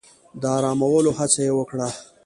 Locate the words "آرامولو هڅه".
0.57-1.41